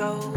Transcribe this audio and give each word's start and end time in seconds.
throw 0.00 0.29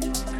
Bye. 0.00 0.39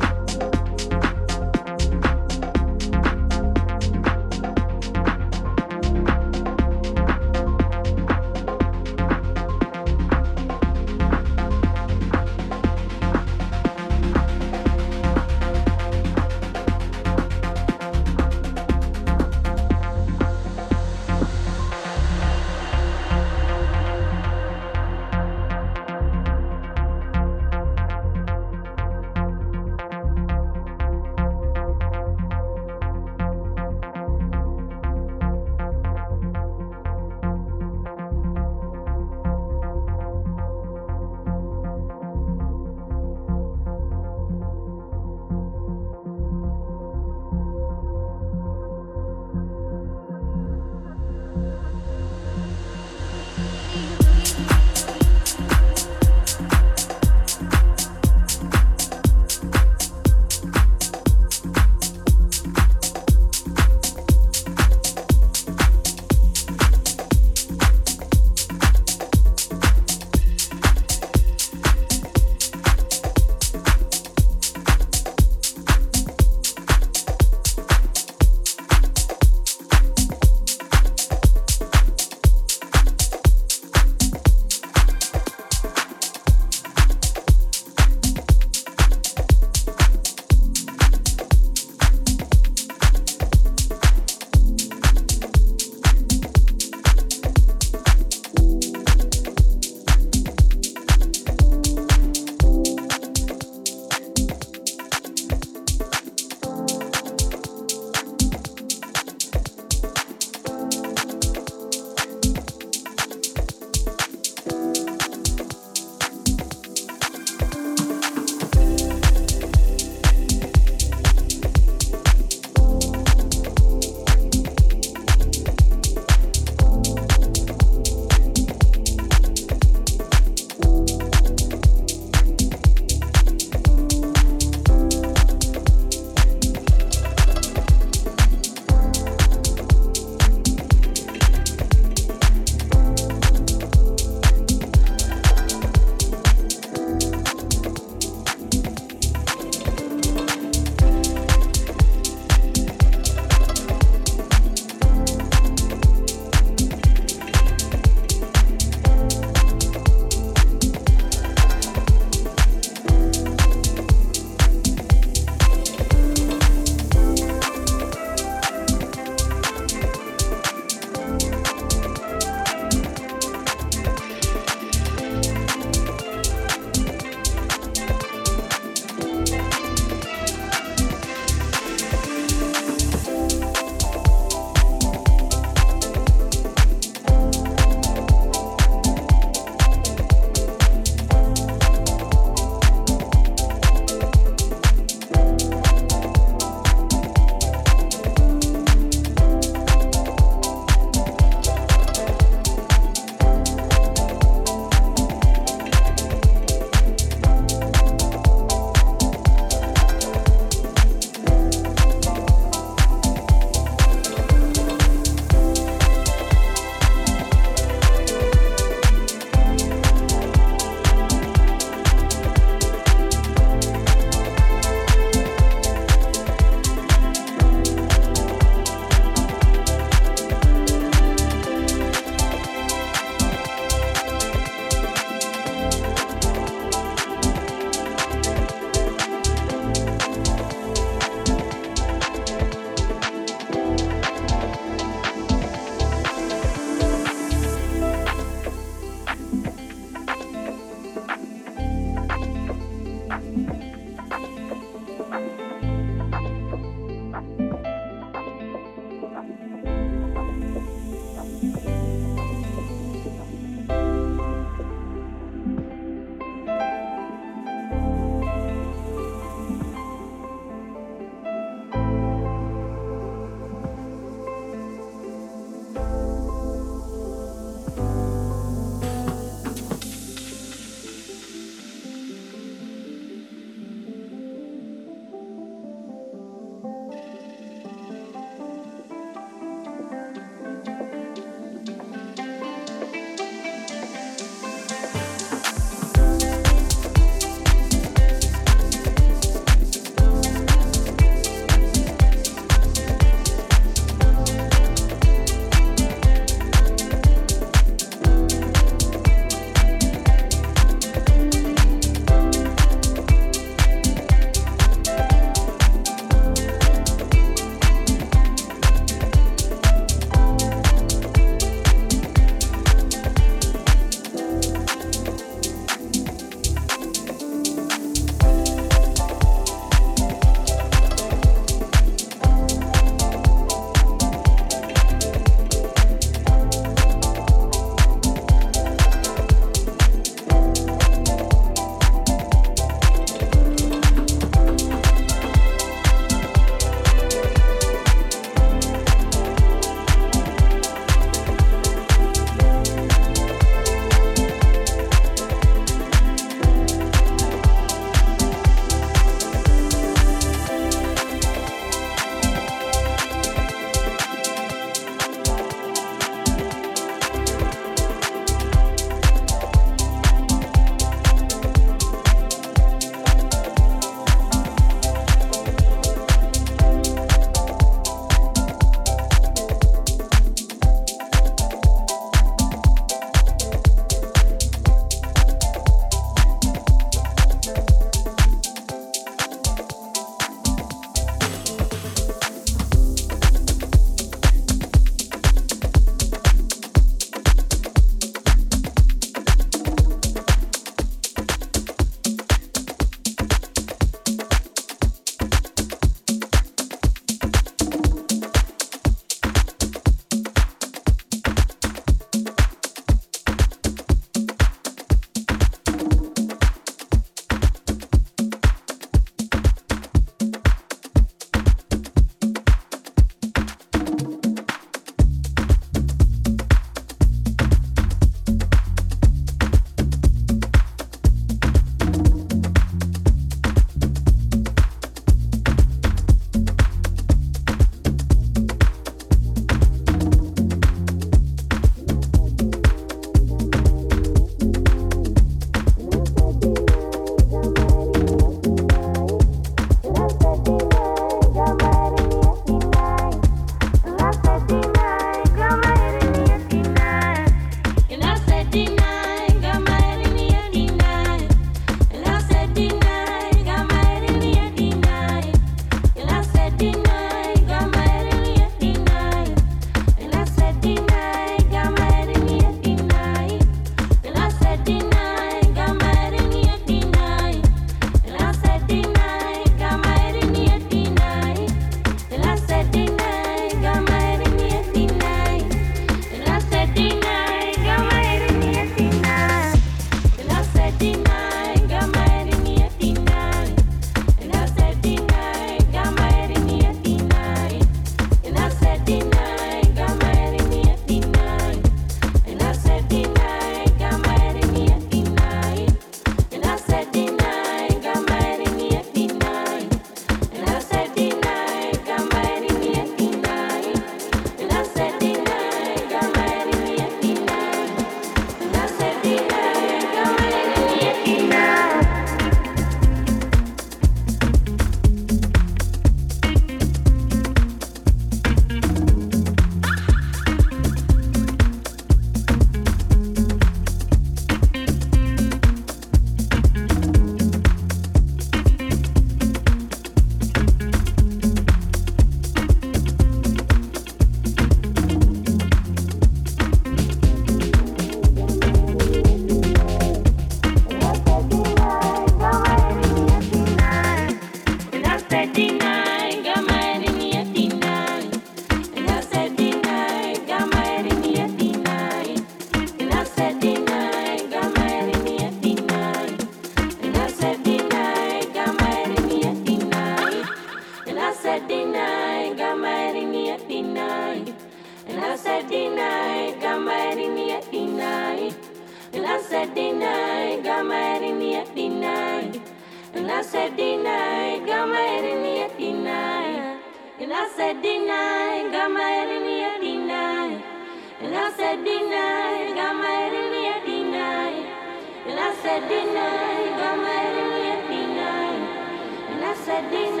And 599.69 600.00